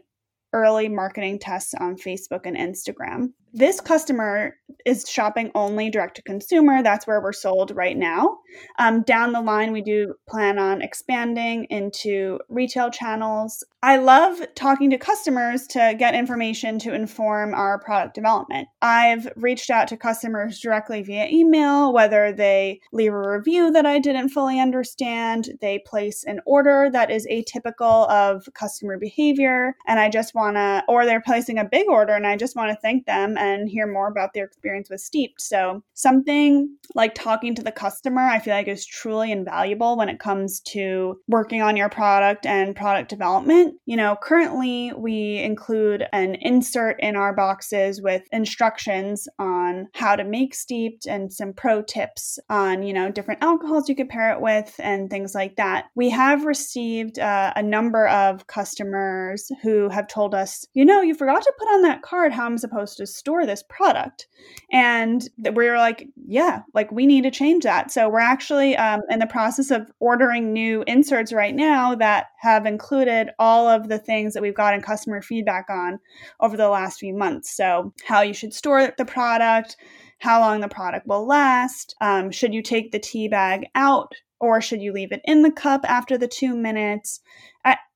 early 0.53 0.89
marketing 0.89 1.39
tests 1.39 1.75
on 1.75 1.97
Facebook 1.97 2.43
and 2.45 2.57
Instagram. 2.57 3.33
This 3.53 3.81
customer 3.81 4.57
is 4.85 5.09
shopping 5.09 5.51
only 5.55 5.91
direct 5.91 6.17
to 6.17 6.23
consumer. 6.23 6.83
That's 6.83 7.07
where 7.07 7.21
we're 7.21 7.33
sold 7.33 7.73
right 7.75 7.97
now. 7.97 8.39
Um, 8.79 9.03
down 9.03 9.33
the 9.33 9.41
line, 9.41 9.73
we 9.73 9.83
do 9.83 10.15
plan 10.29 10.59
on 10.59 10.83
expanding 10.83 11.65
into 11.71 12.39
retail 12.49 12.91
channels. 12.91 13.65
I 13.83 13.97
love 13.97 14.41
talking 14.55 14.91
to 14.91 14.99
customers 14.99 15.67
to 15.69 15.95
get 15.99 16.15
information 16.15 16.79
to 16.81 16.95
inform 16.95 17.55
our 17.55 17.79
product 17.79 18.15
development. 18.15 18.69
I've 18.83 19.29
reached 19.37 19.71
out 19.71 19.89
to 19.89 19.97
customers 19.97 20.61
directly 20.61 21.03
via 21.03 21.29
email, 21.29 21.93
whether 21.93 22.33
they 22.33 22.81
leave 22.93 23.13
a 23.13 23.31
review 23.31 23.71
that 23.73 23.87
I 23.87 23.99
didn't 23.99 24.31
fully 24.31 24.61
understand, 24.61 25.51
they 25.61 25.81
place 25.87 26.25
an 26.25 26.41
order 26.47 26.91
that 26.93 27.11
is 27.11 27.27
atypical 27.31 28.09
of 28.09 28.49
customer 28.55 28.99
behavior, 28.99 29.77
and 29.87 30.01
I 30.01 30.09
just 30.09 30.35
want 30.35 30.57
to, 30.57 30.85
or 30.89 31.05
they're 31.05 31.21
placing 31.21 31.59
a 31.59 31.65
big 31.65 31.89
order 31.89 32.15
and 32.15 32.27
I 32.27 32.37
just 32.37 32.57
want 32.57 32.71
to 32.71 32.81
thank 32.81 33.07
them 33.07 33.37
and 33.47 33.69
hear 33.69 33.87
more 33.87 34.09
about 34.09 34.35
their 34.35 34.45
experience 34.45 34.91
with 34.91 35.01
Steep't. 35.01 35.41
So, 35.41 35.83
something 35.95 36.77
like 36.95 37.15
talking 37.15 37.55
to 37.55 37.63
the 37.63 37.73
customer, 37.73 38.23
I 38.23 38.39
feel 38.39 38.55
like 38.55 38.69
is 38.69 38.87
truly 38.87 39.33
invaluable 39.33 39.97
when 39.97 40.09
it 40.09 40.21
comes 40.21 40.61
to 40.61 41.19
working 41.29 41.63
on 41.63 41.77
your 41.77 41.89
product 41.89 42.47
and 42.47 42.77
product 42.77 43.09
development. 43.09 43.77
You 43.87 43.97
know, 43.97 44.17
currently 44.23 44.93
we 44.97 45.39
include 45.39 46.07
an 46.13 46.37
insert 46.41 47.01
in 47.01 47.17
our 47.17 47.35
boxes 47.35 48.01
with 48.03 48.23
instructions 48.33 49.29
on 49.39 49.89
how 49.95 50.17
to 50.17 50.25
make 50.25 50.55
Steep't 50.55 51.07
and 51.07 51.33
some 51.33 51.53
pro 51.53 51.83
tips 51.83 52.39
on, 52.49 52.83
you 52.83 52.93
know, 52.93 53.11
different 53.11 53.43
alcohols 53.43 53.89
you 53.89 53.97
could 53.97 54.09
pair 54.09 54.33
it 54.33 54.41
with 54.41 54.75
and 54.79 55.11
things 55.11 55.35
like 55.35 55.57
that. 55.57 55.87
We 55.95 56.11
have 56.11 56.45
received 56.45 57.19
uh, 57.19 57.53
a 57.57 57.63
number 57.63 58.09
of 58.09 58.47
customers 58.47 59.51
who 59.63 59.89
have 59.89 60.09
told 60.09 60.35
us, 60.35 60.65
you 60.75 60.85
know, 60.85 61.01
you 61.01 61.15
forgot 61.15 61.43
to 61.43 61.53
put 61.59 61.69
on 61.69 61.83
that 61.83 62.03
card 62.03 62.33
how 62.33 62.47
I'm 62.47 62.59
supposed 62.59 62.97
to 62.99 63.07
store 63.27 63.45
this 63.45 63.65
product. 63.69 64.29
And 64.71 65.29
we 65.37 65.69
were 65.69 65.79
like, 65.79 66.07
yeah, 66.29 66.63
like 66.75 66.93
we 66.93 67.07
need 67.07 67.23
to 67.23 67.31
change 67.33 67.65
that. 67.65 67.91
So 67.91 68.09
we're 68.09 68.21
actually 68.21 68.77
um, 68.77 69.01
in 69.11 69.19
the 69.19 69.27
process 69.27 69.73
of 69.73 69.91
ordering 69.99 70.53
new 70.53 70.85
inserts 70.87 71.33
right 71.33 71.55
now 71.55 71.97
that 71.97 72.27
have 72.39 72.67
included 72.67 73.31
all 73.41 73.67
of 73.67 73.89
the 73.89 73.99
things 73.99 74.33
that 74.33 74.45
we've 74.45 74.55
gotten 74.55 74.81
customer 74.81 75.21
feedback 75.23 75.65
on 75.69 75.99
over 76.39 76.57
the 76.57 76.69
last 76.69 77.01
few 77.01 77.15
months. 77.15 77.51
So, 77.57 77.93
how 78.07 78.21
you 78.21 78.33
should 78.33 78.55
store 78.55 78.95
the 78.97 79.05
product, 79.05 79.77
how 80.21 80.39
long 80.39 80.61
the 80.61 80.69
product 80.69 81.09
will 81.09 81.27
last, 81.27 81.97
um, 82.01 82.31
should 82.31 82.55
you 82.55 82.63
take 82.63 82.93
the 82.93 83.01
tea 83.01 83.27
bag 83.27 83.67
out 83.75 84.13
or 84.39 84.61
should 84.61 84.83
you 84.83 84.93
leave 84.93 85.11
it 85.11 85.23
in 85.25 85.43
the 85.43 85.51
cup 85.51 85.81
after 85.89 86.17
the 86.17 86.29
two 86.29 86.55
minutes? 86.55 87.21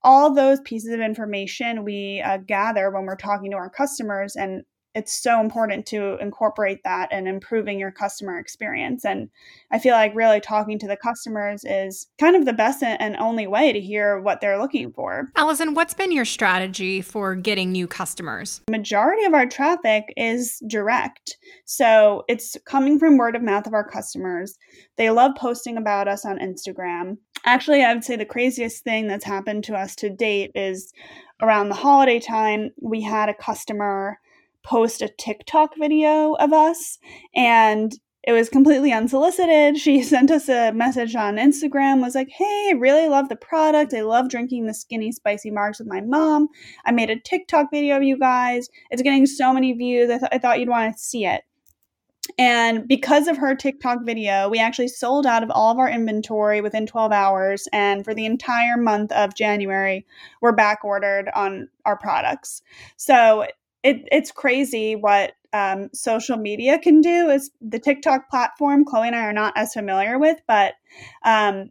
all 0.02 0.32
those 0.32 0.60
pieces 0.60 0.92
of 0.92 1.00
information 1.00 1.84
we 1.84 2.22
uh, 2.24 2.38
gather 2.38 2.90
when 2.90 3.04
we're 3.04 3.16
talking 3.16 3.50
to 3.50 3.56
our 3.56 3.70
customers 3.70 4.34
and 4.36 4.64
it's 4.94 5.12
so 5.12 5.40
important 5.40 5.86
to 5.86 6.16
incorporate 6.20 6.82
that 6.84 7.08
and 7.12 7.28
improving 7.28 7.78
your 7.78 7.92
customer 7.92 8.38
experience. 8.38 9.04
And 9.04 9.28
I 9.70 9.78
feel 9.78 9.94
like 9.94 10.14
really 10.14 10.40
talking 10.40 10.78
to 10.80 10.88
the 10.88 10.96
customers 10.96 11.64
is 11.64 12.08
kind 12.18 12.34
of 12.34 12.44
the 12.44 12.52
best 12.52 12.82
and 12.82 13.16
only 13.16 13.46
way 13.46 13.72
to 13.72 13.80
hear 13.80 14.20
what 14.20 14.40
they're 14.40 14.58
looking 14.58 14.92
for. 14.92 15.28
Allison, 15.36 15.74
what's 15.74 15.94
been 15.94 16.12
your 16.12 16.24
strategy 16.24 17.00
for 17.00 17.34
getting 17.34 17.70
new 17.70 17.86
customers? 17.86 18.62
Majority 18.68 19.24
of 19.24 19.34
our 19.34 19.46
traffic 19.46 20.12
is 20.16 20.62
direct. 20.66 21.36
So 21.66 22.24
it's 22.28 22.56
coming 22.66 22.98
from 22.98 23.16
word 23.16 23.36
of 23.36 23.42
mouth 23.42 23.66
of 23.66 23.74
our 23.74 23.88
customers. 23.88 24.56
They 24.96 25.10
love 25.10 25.32
posting 25.36 25.76
about 25.76 26.08
us 26.08 26.24
on 26.24 26.38
Instagram. 26.38 27.18
Actually, 27.44 27.82
I 27.82 27.94
would 27.94 28.04
say 28.04 28.16
the 28.16 28.24
craziest 28.24 28.84
thing 28.84 29.06
that's 29.06 29.24
happened 29.24 29.64
to 29.64 29.74
us 29.74 29.94
to 29.96 30.10
date 30.10 30.50
is 30.54 30.92
around 31.40 31.68
the 31.68 31.74
holiday 31.74 32.18
time, 32.20 32.70
we 32.80 33.00
had 33.00 33.28
a 33.28 33.34
customer 33.34 34.18
post 34.62 35.02
a 35.02 35.08
TikTok 35.08 35.76
video 35.76 36.34
of 36.34 36.52
us 36.52 36.98
and 37.34 37.92
it 38.22 38.32
was 38.32 38.50
completely 38.50 38.92
unsolicited. 38.92 39.78
She 39.78 40.02
sent 40.04 40.30
us 40.30 40.48
a 40.48 40.72
message 40.72 41.14
on 41.14 41.36
Instagram, 41.36 42.02
was 42.02 42.14
like, 42.14 42.28
Hey, 42.28 42.70
I 42.70 42.76
really 42.78 43.08
love 43.08 43.28
the 43.28 43.36
product. 43.36 43.94
I 43.94 44.02
love 44.02 44.28
drinking 44.28 44.66
the 44.66 44.74
skinny 44.74 45.12
spicy 45.12 45.50
margs 45.50 45.78
with 45.78 45.88
my 45.88 46.00
mom. 46.00 46.48
I 46.84 46.92
made 46.92 47.10
a 47.10 47.18
TikTok 47.18 47.70
video 47.70 47.96
of 47.96 48.02
you 48.02 48.18
guys. 48.18 48.68
It's 48.90 49.02
getting 49.02 49.26
so 49.26 49.52
many 49.52 49.72
views. 49.72 50.10
I, 50.10 50.18
th- 50.18 50.30
I 50.32 50.38
thought 50.38 50.60
you'd 50.60 50.68
want 50.68 50.94
to 50.94 51.02
see 51.02 51.24
it. 51.24 51.42
And 52.38 52.86
because 52.86 53.26
of 53.26 53.38
her 53.38 53.54
TikTok 53.54 54.00
video, 54.04 54.48
we 54.48 54.60
actually 54.60 54.88
sold 54.88 55.26
out 55.26 55.42
of 55.42 55.50
all 55.50 55.72
of 55.72 55.78
our 55.78 55.88
inventory 55.88 56.60
within 56.60 56.86
12 56.86 57.12
hours. 57.12 57.66
And 57.72 58.04
for 58.04 58.14
the 58.14 58.26
entire 58.26 58.76
month 58.76 59.10
of 59.12 59.34
January, 59.34 60.06
we're 60.40 60.52
back 60.52 60.84
ordered 60.84 61.30
on 61.34 61.68
our 61.84 61.96
products. 61.96 62.62
So 62.96 63.46
it, 63.82 64.06
it's 64.10 64.30
crazy 64.30 64.96
what 64.96 65.32
um, 65.52 65.88
social 65.92 66.36
media 66.36 66.78
can 66.78 67.00
do. 67.00 67.28
Is 67.30 67.50
the 67.60 67.78
TikTok 67.78 68.30
platform 68.30 68.84
Chloe 68.84 69.08
and 69.08 69.16
I 69.16 69.24
are 69.24 69.32
not 69.32 69.54
as 69.56 69.72
familiar 69.72 70.18
with, 70.18 70.40
but 70.46 70.74
um, 71.24 71.70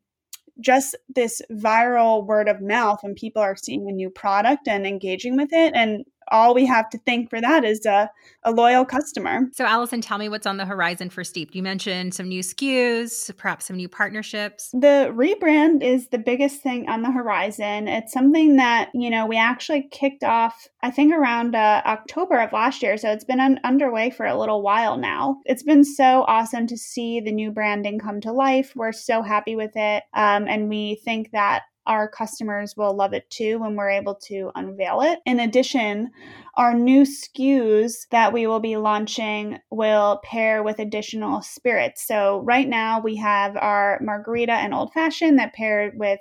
just 0.59 0.95
this 1.15 1.41
viral 1.51 2.25
word 2.25 2.49
of 2.49 2.61
mouth 2.61 2.99
when 3.01 3.15
people 3.15 3.41
are 3.41 3.55
seeing 3.55 3.87
a 3.87 3.93
new 3.93 4.09
product 4.09 4.67
and 4.67 4.85
engaging 4.85 5.37
with 5.37 5.49
it 5.51 5.73
and 5.75 6.05
all 6.31 6.53
we 6.53 6.65
have 6.65 6.89
to 6.91 6.97
thank 7.05 7.29
for 7.29 7.41
that 7.41 7.63
is 7.63 7.85
a, 7.85 8.09
a 8.43 8.51
loyal 8.51 8.85
customer. 8.85 9.41
So, 9.53 9.65
Alison, 9.65 10.01
tell 10.01 10.17
me 10.17 10.29
what's 10.29 10.47
on 10.47 10.57
the 10.57 10.65
horizon 10.65 11.09
for 11.09 11.23
Steep't. 11.23 11.55
You 11.55 11.63
mentioned 11.63 12.13
some 12.13 12.27
new 12.27 12.41
SKUs, 12.41 13.35
perhaps 13.37 13.65
some 13.65 13.75
new 13.75 13.89
partnerships. 13.89 14.69
The 14.71 15.13
rebrand 15.13 15.83
is 15.83 16.07
the 16.07 16.17
biggest 16.17 16.61
thing 16.61 16.87
on 16.89 17.01
the 17.01 17.11
horizon. 17.11 17.87
It's 17.87 18.13
something 18.13 18.55
that, 18.57 18.89
you 18.93 19.09
know, 19.09 19.25
we 19.25 19.37
actually 19.37 19.87
kicked 19.91 20.23
off, 20.23 20.67
I 20.81 20.91
think, 20.91 21.13
around 21.13 21.55
uh, 21.55 21.81
October 21.85 22.39
of 22.39 22.53
last 22.53 22.81
year. 22.81 22.97
So, 22.97 23.11
it's 23.11 23.25
been 23.25 23.39
un- 23.39 23.59
underway 23.63 24.09
for 24.09 24.25
a 24.25 24.37
little 24.37 24.61
while 24.61 24.97
now. 24.97 25.37
It's 25.45 25.63
been 25.63 25.83
so 25.83 26.23
awesome 26.27 26.67
to 26.67 26.77
see 26.77 27.19
the 27.19 27.31
new 27.31 27.51
branding 27.51 27.99
come 27.99 28.21
to 28.21 28.31
life. 28.31 28.73
We're 28.75 28.91
so 28.91 29.21
happy 29.21 29.55
with 29.55 29.71
it. 29.75 30.03
Um, 30.13 30.47
and 30.47 30.69
we 30.69 31.01
think 31.03 31.31
that 31.31 31.63
our 31.85 32.07
customers 32.07 32.75
will 32.77 32.95
love 32.95 33.13
it 33.13 33.29
too 33.29 33.59
when 33.59 33.75
we're 33.75 33.89
able 33.89 34.15
to 34.15 34.51
unveil 34.55 35.01
it. 35.01 35.19
In 35.25 35.39
addition, 35.39 36.11
our 36.55 36.73
new 36.73 37.03
SKUs 37.03 38.07
that 38.11 38.33
we 38.33 38.47
will 38.47 38.59
be 38.59 38.77
launching 38.77 39.59
will 39.71 40.19
pair 40.23 40.61
with 40.61 40.79
additional 40.79 41.41
spirits. 41.41 42.05
So, 42.05 42.41
right 42.45 42.67
now 42.67 42.99
we 42.99 43.15
have 43.17 43.57
our 43.57 43.99
margarita 44.01 44.53
and 44.53 44.73
old 44.73 44.93
fashioned 44.93 45.39
that 45.39 45.53
paired 45.53 45.97
with 45.97 46.19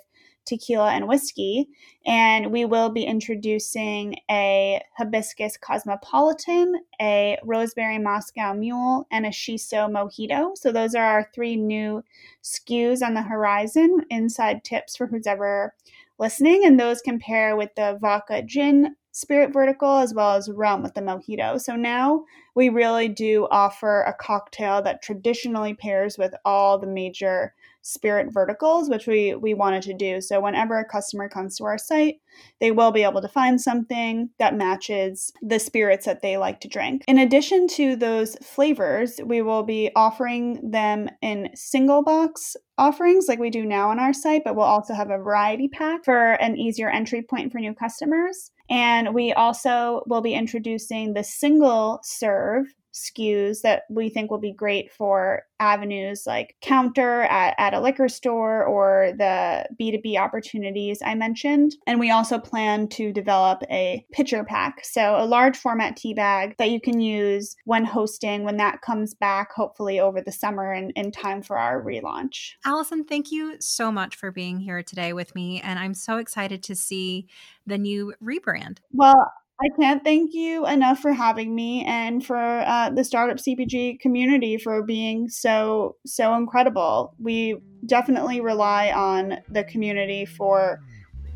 tequila 0.49 0.91
and 0.93 1.07
whiskey. 1.07 1.69
And 2.07 2.51
we 2.51 2.65
will 2.65 2.89
be 2.89 3.05
introducing 3.05 4.17
a 4.31 4.83
hibiscus 4.97 5.57
cosmopolitan, 5.57 6.77
a 7.01 7.39
rosemary 7.45 7.99
Moscow 7.99 8.55
mule, 8.55 9.07
and 9.11 9.27
a 9.27 9.31
shiso 9.31 9.91
mojito. 9.91 10.57
So 10.57 10.73
those 10.73 10.95
are 10.95 11.05
our 11.05 11.29
three 11.35 11.57
new 11.57 12.03
SKUs 12.43 13.03
on 13.03 13.15
the 13.15 13.23
horizon. 13.23 14.05
Inside 14.11 14.65
tips 14.65 14.97
for 14.97 15.07
who's 15.07 15.27
ever 15.27 15.75
listening. 16.19 16.65
And 16.65 16.81
those 16.81 17.01
compare 17.03 17.57
with 17.57 17.75
the 17.77 17.99
vodka 18.01 18.43
gin 18.43 18.97
spirit 19.13 19.53
vertical 19.53 19.97
as 19.97 20.15
well 20.15 20.37
as 20.37 20.51
rum 20.51 20.83
with 20.83 20.95
the 20.95 21.01
mojito. 21.01 21.61
So 21.61 21.75
now 21.75 22.25
we 22.55 22.69
really 22.69 23.09
do 23.09 23.49
offer 23.51 24.03
a 24.03 24.15
cocktail 24.15 24.81
that 24.83 25.03
traditionally 25.03 25.75
pairs 25.75 26.17
with 26.17 26.35
all 26.45 26.79
the 26.79 26.87
major 26.87 27.55
spirit 27.89 28.29
verticals, 28.31 28.91
which 28.91 29.07
we, 29.07 29.35
we 29.35 29.55
wanted 29.55 29.83
to 29.83 29.95
do. 29.95 30.21
So 30.21 30.41
whenever 30.41 30.79
a 30.79 30.85
customer 30.85 31.27
comes 31.29 31.57
to 31.57 31.65
our 31.65 31.79
site, 31.79 32.21
they 32.61 32.71
will 32.71 32.93
be 32.93 33.03
able 33.03 33.23
to 33.23 33.29
find 33.29 33.59
something 33.59 34.29
that 34.39 34.55
matches 34.55 35.33
the 35.41 35.59
spirits 35.59 36.05
that 36.05 36.21
they 36.21 36.37
like 36.37 36.61
to 36.61 36.69
drink. 36.69 37.03
In 37.09 37.19
addition 37.19 37.67
to 37.69 37.97
those 37.97 38.37
flavors, 38.43 39.21
we 39.25 39.41
will 39.41 39.63
be 39.63 39.91
offering 39.97 40.71
them 40.71 41.09
in 41.23 41.49
single 41.55 42.03
box 42.03 42.57
offerings 42.77 43.27
like 43.27 43.39
we 43.39 43.51
do 43.51 43.65
now 43.65 43.89
on 43.89 43.99
our 43.99 44.13
site, 44.13 44.45
but 44.45 44.55
we'll 44.55 44.67
also 44.67 44.93
have 44.93 45.11
a 45.11 45.17
variety 45.17 45.69
pack 45.69 46.05
for 46.05 46.33
an 46.35 46.59
easier 46.59 46.91
entry 46.91 47.23
point 47.23 47.51
for 47.51 47.59
new 47.59 47.75
customers. 47.75 48.53
And 48.71 49.15
we 49.15 49.33
also 49.33 50.03
will 50.07 50.21
be 50.21 50.35
introducing 50.35 51.15
the 51.15 51.25
single 51.25 52.01
serve 52.03 52.67
SKUs 52.99 53.63
that 53.63 53.83
we 53.89 54.09
think 54.09 54.31
will 54.31 54.39
be 54.39 54.53
great 54.53 54.93
for 54.93 55.43
avenues 55.61 56.25
like 56.27 56.55
counter 56.63 57.23
at, 57.23 57.55
at 57.59 57.75
a 57.75 57.81
liquor 57.81 58.09
store 58.09 58.65
or 58.65 59.13
the 59.17 59.67
B2B 59.81 60.19
opportunities 60.19 61.01
I 61.05 61.15
mentioned. 61.15 61.75
And 61.87 61.99
we 61.99 62.11
also 62.11 62.39
plan 62.39 62.89
to 62.89 63.13
develop 63.13 63.63
a 63.71 64.05
pitcher 64.13 64.45
pack. 64.45 64.85
So, 64.85 65.17
a 65.17 65.27
large 65.27 65.57
format 65.57 65.97
tea 65.97 66.15
bag 66.15 66.55
that 66.59 66.71
you 66.71 66.81
can 66.81 67.01
use 67.01 67.57
when 67.65 67.85
hosting 67.85 68.45
when 68.45 68.57
that 68.59 68.83
comes 68.83 69.15
back, 69.15 69.53
hopefully 69.53 70.01
over 70.01 70.21
the 70.21 70.33
summer 70.33 70.73
and 70.73 70.93
in 70.95 71.11
time 71.11 71.43
for 71.43 71.59
our 71.59 71.83
relaunch. 71.83 72.53
Alison, 72.65 73.05
thank 73.05 73.31
you 73.31 73.57
so 73.61 73.91
much 73.91 74.17
for 74.17 74.31
being 74.31 74.59
here 74.59 74.83
today 74.83 75.13
with 75.13 75.35
me. 75.35 75.61
And 75.61 75.79
I'm 75.79 75.95
so 75.95 76.19
excited 76.19 76.63
to 76.65 76.75
see 76.75 77.27
the 77.67 77.79
new 77.79 78.15
rebrand. 78.23 78.79
Well, 78.93 79.33
I 79.61 79.69
can't 79.71 80.05
thank 80.05 80.35
you 80.35 80.67
enough 80.69 81.01
for 81.01 81.13
having 81.13 81.53
me 81.53 81.85
and 81.85 82.25
for 82.25 82.39
uh, 82.39 82.91
the 82.91 83.03
startup 83.03 83.39
CPG 83.39 83.99
community 83.99 84.57
for 84.57 84.83
being 84.83 85.29
so 85.29 85.97
so 86.07 86.35
incredible. 86.35 87.15
We 87.19 87.57
definitely 87.87 88.41
rely 88.41 88.93
on 88.93 89.39
the 89.49 89.65
community 89.65 90.25
for 90.27 90.81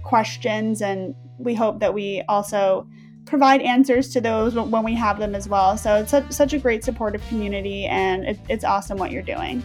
questions, 0.05 0.83
and 0.83 1.17
we 1.39 1.55
hope 1.55 1.81
that 1.81 1.95
we 1.95 2.23
also 2.29 2.87
provide 3.25 3.61
answers 3.61 4.13
to 4.13 4.21
those 4.21 4.55
when 4.55 4.85
we 4.85 4.95
have 4.95 5.19
them 5.19 5.35
as 5.35 5.49
well. 5.49 5.77
So 5.77 5.97
it's 5.97 6.13
such, 6.13 6.31
such 6.31 6.53
a 6.53 6.59
great 6.61 6.85
supportive 6.85 7.27
community, 7.27 7.87
and 7.87 8.25
it, 8.25 8.39
it's 8.49 8.65
awesome 8.65 8.99
what 8.99 9.11
you're 9.11 9.23
doing. 9.23 9.65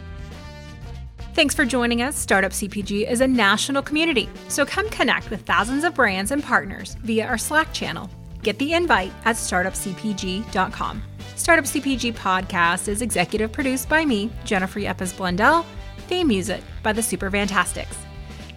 Thanks 1.36 1.54
for 1.54 1.66
joining 1.66 2.02
us. 2.02 2.16
Startup 2.16 2.52
CPG 2.52 3.08
is 3.08 3.22
a 3.22 3.28
national 3.28 3.84
community, 3.84 4.28
so 4.48 4.66
come 4.66 4.90
connect 4.90 5.30
with 5.30 5.42
thousands 5.42 5.84
of 5.84 5.94
brands 5.94 6.32
and 6.32 6.44
partners 6.44 6.96
via 7.04 7.28
our 7.28 7.38
Slack 7.38 7.72
channel. 7.72 8.10
Get 8.48 8.60
the 8.60 8.72
invite 8.72 9.12
at 9.25 9.36
startupcpg.com. 9.36 11.04
Startup 11.36 11.66
CPG 11.66 12.13
podcast 12.13 12.88
is 12.88 13.01
executive 13.01 13.51
produced 13.51 13.89
by 13.89 14.06
me, 14.06 14.32
Jennifer 14.46 14.80
Yepes 14.80 15.18
Blundell, 15.18 15.66
theme 16.08 16.30
music 16.30 16.63
by 16.82 16.94
the 16.94 17.04
Super 17.04 17.30
Fantastics. 17.30 17.98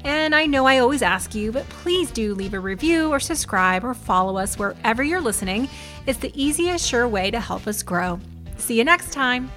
And 0.04 0.32
I 0.32 0.46
know 0.46 0.64
I 0.64 0.78
always 0.78 1.02
ask 1.02 1.34
you, 1.34 1.50
but 1.50 1.68
please 1.70 2.12
do 2.12 2.36
leave 2.36 2.54
a 2.54 2.60
review 2.60 3.08
or 3.08 3.18
subscribe 3.18 3.84
or 3.84 3.94
follow 3.94 4.38
us 4.38 4.56
wherever 4.56 5.02
you're 5.02 5.20
listening. 5.20 5.68
It's 6.06 6.20
the 6.20 6.40
easiest, 6.40 6.86
sure 6.86 7.08
way 7.08 7.32
to 7.32 7.40
help 7.40 7.66
us 7.66 7.82
grow. 7.82 8.20
See 8.58 8.78
you 8.78 8.84
next 8.84 9.12
time. 9.12 9.50